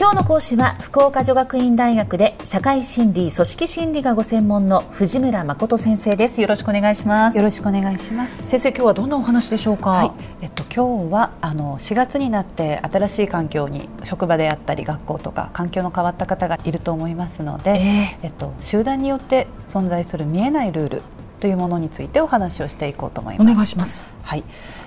[0.00, 6.40] 今日の講師は福岡女学院大学で社会心理組織心理がご専門の藤村誠先生です。
[6.40, 7.36] よろしくお願いします。
[7.36, 8.46] よろしくお願いします。
[8.46, 21.02] 先生今日はどんなお話でしょうか、はい、えっと今日はあの4月になって新しい環境に職場であったり学校とか環境の変わった方がいると思いますので、えー、えっと集団によって存在する見えないルール
[21.40, 23.50] というものについてお話をしていこうと思います。
[23.50, 24.04] お願いします。
[24.22, 24.44] はい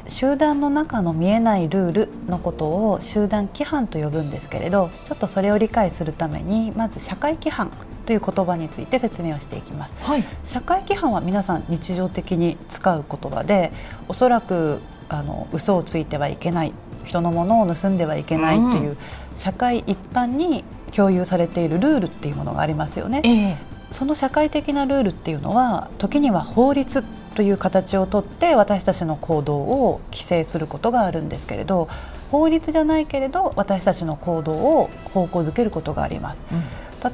[0.08, 7.72] 集団の中の見えないルールのことを集団規範と呼ぶんですけれどちょっとそれを理解するためにまず社会規範
[8.06, 13.72] という言葉について説明をしていきます、はい、社会規範は皆さん日常的に使う言葉で
[14.08, 18.96] おそらくあの嘘をついてはいけない人のものを盗んではいけないという、
[19.36, 20.64] 社会一般に
[20.96, 27.04] 共有されているルールっていうものがありますよね、えー、その社会的なルールっていうのは時には法律
[27.36, 31.88] という形をとって私たちの行動を規制することがあるんですけれど
[32.32, 36.40] 法律じゃないけれど私たちの行動を方向づけることがあります。
[36.52, 36.64] うん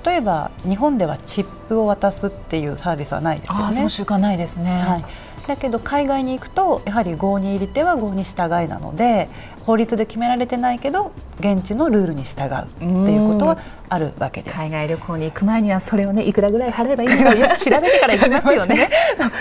[0.05, 3.75] 例えば日本ではチップを渡すっていうサービスはないですよね。
[3.77, 5.05] その習慣ないですね、はい、
[5.47, 9.29] だけど海外に行くとやはり合に入り手は合に従いなので
[9.67, 13.57] 法律で決められてないけど現地のルールに従うっていうことは
[13.89, 14.55] あるわけです。
[14.55, 18.89] 海外旅行に行く前にはそれをねいくらぐらい払えばいいのか 調べてから行きますよね。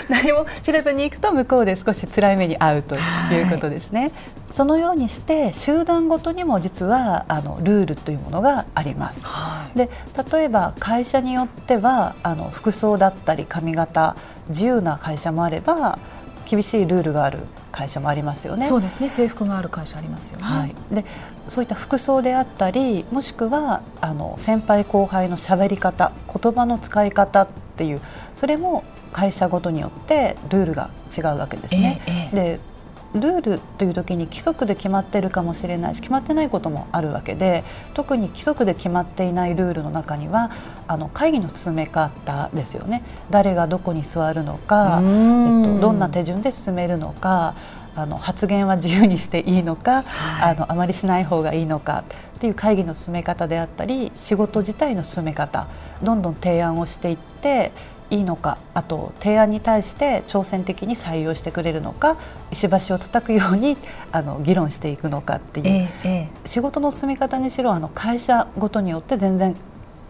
[0.09, 4.11] 何も知らずに行くと向こうで少し辛い目に遭うということですね、はい、
[4.51, 9.89] そのようにして集団ごとにも実はあのルールというものがあります、はい、で
[10.31, 14.17] 例えば会社によってはあの服装だったり髪型
[14.49, 15.99] 自由な会社もあれば
[16.45, 17.39] 厳しいルールがある
[17.77, 18.65] 会社もありますよね。
[18.65, 20.43] そうですね制服がある会社ありますよね。
[20.43, 21.05] はい、で
[21.47, 26.11] そういった服装であったりもしくはあの先輩後輩の喋り方
[26.41, 27.47] 言葉の使い方っ
[27.77, 28.01] ていう
[28.35, 32.01] それも会社ごとによってルールが違うわけですね。
[32.07, 32.59] えーえー、で
[33.13, 37.63] ルールという時に規則で決まっているかもしれないし決まってないこともあるわけで
[37.93, 40.51] 特に規則で決まっていないルールの中には
[40.87, 43.03] あの会議の進め方ですよね。
[43.29, 47.55] 誰がどこに座るのか、えっと、どんな手順で進めるのか
[47.95, 52.03] あの発言は自由にしていいのか、はい、あのあまりしない方がいいのか
[52.37, 55.67] っていう会議の進め方であったり仕事自体の進め方
[56.03, 57.71] どんどん提案をしていって
[58.09, 62.17] いいのかあと提案に対して挑戦的に採用してくれるのか
[62.51, 63.77] 石橋を叩くように
[64.11, 69.55] あの議論していくのかっていう、ええ、仕事の進め方にしろあの会社ごとによって全然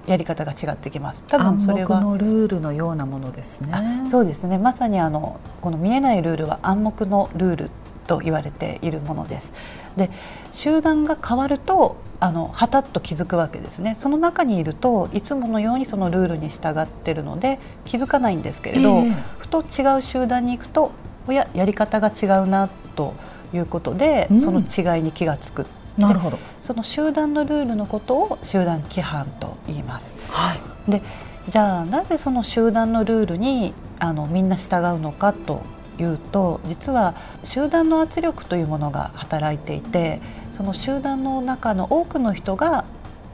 [0.05, 1.23] やり方が違ってきます。
[1.27, 4.05] 多分それはのルールのようなものですね。
[4.09, 4.57] そうですね。
[4.57, 7.71] まさにあのこの見えないルールは暗黙のルール
[8.07, 9.53] と言われているものです。
[9.97, 10.09] で
[10.53, 13.95] 集団が変わるとあのはたっと気づくわけですね。
[13.95, 20.91] その中にいるといつものようにそのルールに従っているので気づかないんですけれど、えー、ふと違う集団に行くと
[21.27, 23.13] おややり方が違うなと
[23.53, 26.37] いうことで、うん、その違いに気が付くなるほど。
[26.61, 30.13] その集団のルールのことを集団規範と言います。
[30.29, 31.01] はい、で
[31.49, 35.63] じゃあなぜその集団のルールにあのみんな従うのかと
[35.99, 40.21] いうと実は集団の圧力というものが働いていて
[40.53, 42.85] その集団の中の多くの人が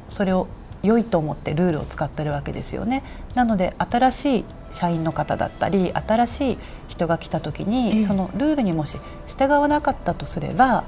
[0.09, 0.47] それを
[0.83, 3.03] 良いと思ってルールを使ってるわけですよね。
[3.35, 6.57] なので新しい社員の方だったり新しい
[6.89, 8.97] 人が来た時に、そのルールにもし
[9.27, 10.83] 従わなかったとすれば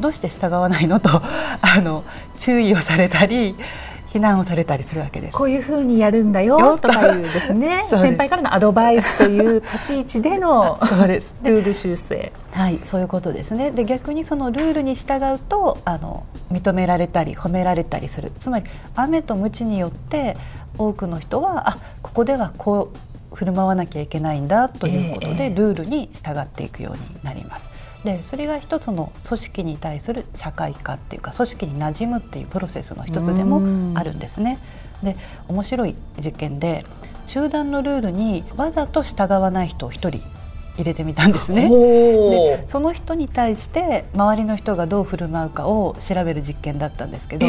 [0.00, 1.10] どうして従わないのと
[1.62, 2.04] あの
[2.38, 3.56] 注意をされたり
[4.08, 5.36] 非難をされたりするわけです。
[5.36, 10.78] こういうふうにやるんだよとかいうですね 先輩からのアドバイスという立ち位置での
[11.44, 12.32] ルール修正。
[12.52, 13.70] はいそういうことですね。
[13.70, 18.64] で逆にそのルールに従うとあの認められたり褒められたりするつまり
[18.96, 20.36] 雨と鞭によって
[20.78, 27.67] 多くの人はあここではこう振る舞わなきゃいけないんだということで、ルールに従っていくようになります。
[28.04, 34.58] でそれが一つの組織に対する社会化っていうか組織に馴染むっていうプロセスの一つでもあるんですね。
[35.02, 35.16] で
[35.48, 36.84] 面白い実験で
[37.26, 40.20] 集団のルールにわざと従わない人を1人
[40.76, 41.68] 入れてみたんですね。
[41.68, 47.46] でその人に対して周りの人がどう振る舞うかを調べる実験だったんですけど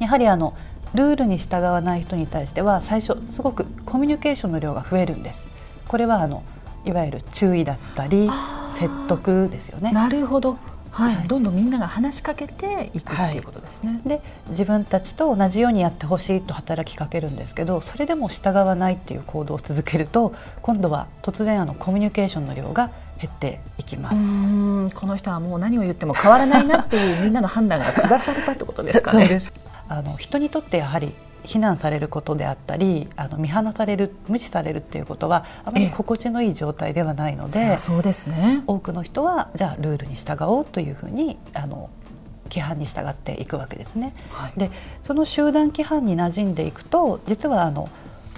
[0.00, 0.54] やはりあの
[0.94, 5.46] ルールに従わない人に対しては最初すごくコミュニケーションの量が増えるんです。
[5.86, 6.42] これはあの
[6.84, 8.28] いわゆる注意だったり
[8.76, 9.92] 説得ですよね。
[9.92, 10.58] なるほど。
[10.92, 13.92] はい、どんどんみんなが話しかけていくっていうことですね。
[13.92, 22.90] はい、で自分たちと同じようにやってほしいと働きかけるんですけどそれでも従わないっていう行動を続けると今度は突然あのコミュニケーションの量が
[23.20, 24.16] 減っていきます。
[24.96, 29.42] この人はもう何を言っても変わらないなっていうみんなの判断が下されたってことですかね。
[29.88, 31.12] あの人にとってやはり
[31.44, 38.62] 非難されることであったりあの見放される無視されるっていうことはあまり心地のいい状態ではないのでそうですね。
[38.66, 41.90] 多くの人はじゃあルールに従おうというふうにあの
[42.44, 44.14] 規範に従っていくわけですね。
[44.30, 44.70] はい、で
[45.02, 47.88] その集団規範に馴染んでいくと実はあの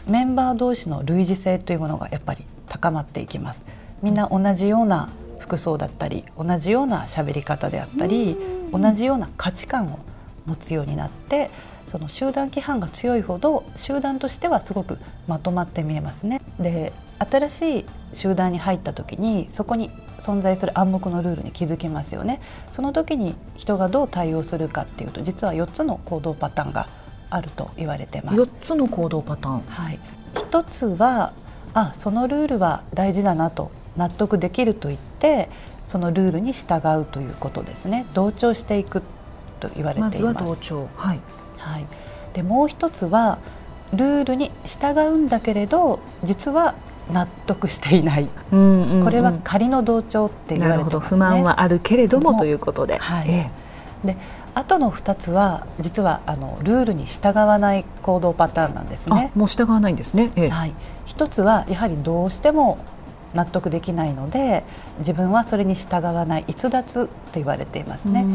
[0.07, 3.63] メンバー同士の類似性というものがやっぱり高まっていきます。
[4.03, 5.09] みんな同じような
[5.39, 8.37] 服装だったり同じような喋り方であったり
[8.73, 9.99] 同じような価値観を
[10.47, 11.51] 持つようになって
[11.93, 14.99] その集団規範が強いほど集団としてはすごく
[15.29, 16.41] まとまって見えますね。
[16.59, 17.85] で新しい
[18.15, 22.41] 集団に入った時にそこに存在する暗黙のルールに気づきますよね。
[22.73, 26.89] その時に人がどう対応するかっていうと実は4つの行動パターンが
[27.29, 28.39] あると言われてます。
[28.39, 29.61] 4つの行動パターン。
[29.61, 29.99] はい。
[30.35, 31.35] 一つは
[31.75, 35.51] あそのルールは大事だなと納得できると言って
[35.85, 39.03] そのルールに従うということですね同調していく
[39.61, 40.45] と言われています。
[40.45, 41.21] 同調はい、
[41.63, 41.87] はい、
[42.35, 43.39] でもう一つは
[43.93, 46.75] ルールに従うんだけれど実は
[47.11, 52.99] 納得していない、うんうんうん、これは仮の同調って言われて、ね、不満はあるけれどもということで。
[52.99, 53.51] はい、え
[54.05, 54.17] え、で
[54.55, 59.33] あとの2つは実はあのルールに従わない行動パターンなんですね。
[59.35, 60.31] もう従わないんですね。
[60.37, 60.75] ええ、はい。
[61.07, 62.79] 一つはやはりどうしても
[63.35, 64.65] 納得できないので
[64.99, 68.27] 自分はそれに従わない逸脱と言われていますね。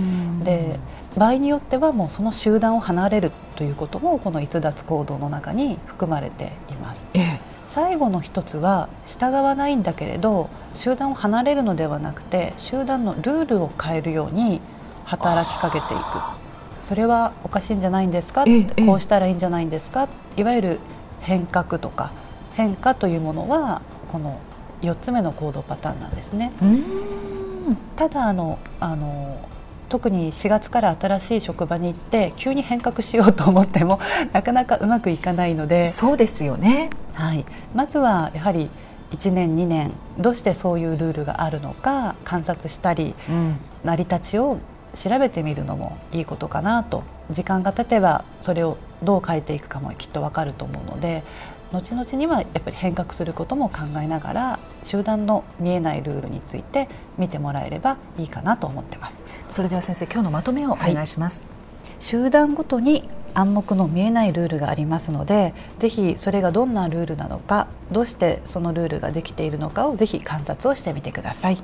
[0.44, 0.80] で
[1.16, 7.02] 場合によってはもうその集団を離れるということもこの逸脱行動の中に含まれています。
[7.14, 7.40] ええ、
[7.72, 14.62] 最後の一つは従わないんだけれど集団を離れるのではなくて集団のルールを変えるように
[15.06, 16.04] 働きかけていく。
[16.84, 20.08] それはおかしいんじゃないんですか、ええ、こうしたらいいんじゃないんですか？
[20.38, 20.80] いわゆる
[21.20, 22.12] 変革とか
[22.54, 24.40] 変化というものはこの
[24.82, 26.52] 4つ目の行動パターンなんですね。
[27.96, 29.40] ただあのあの
[29.90, 34.00] 特に4月から新しい職場に行って急に変革しようと思っても
[34.34, 35.88] なかなかうまくいかないので。
[35.88, 38.70] そうですよね、はい、まずはやはり
[39.12, 44.58] 1年2年どうしてそういうルールがあるのか観察したり、うん、成り立ちを
[44.94, 47.04] 調べてみるのもいいことかなと。
[47.32, 51.24] 時間が経てばそれをどう変えていくかもきっと分かると思うので
[51.72, 59.28] 後々にはやっぱり変革することも考えながら集団の見えないルールについて見てもらえればいいかなと思ってます。
[59.50, 61.48] それでは先生今日のまとめをお願いします、は
[62.00, 71.58] い、集団ごとに暗黙の見えないルールがありますのでぜひそれがどんなルールなのかどうしてそのルールができているのかをぜひ観察をしてみてください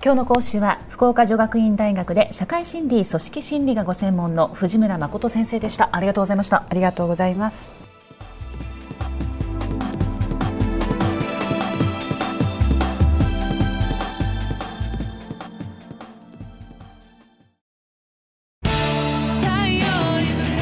[0.00, 5.88] 今日の講師は福岡女学院大学で社会心理組織心理がご専門の藤村誠先生でした。
[5.90, 6.64] ありがとうございました。
[6.68, 7.78] ありがとうございます。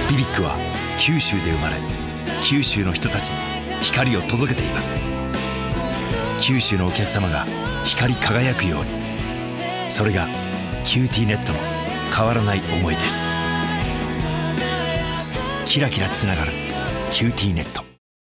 [0.09, 0.57] BBIQ は
[0.99, 1.77] 九州で生まれ
[2.41, 3.37] 九州の人たちに
[3.83, 5.03] 光を届けています。
[6.39, 7.45] 九州のお客様が
[7.85, 9.06] 光り輝くように
[9.89, 10.27] それが
[10.85, 11.59] QTnet の
[12.15, 13.29] 変わらない思いです。
[15.65, 16.53] キラキラつながる
[16.83, 17.86] 「QTnet」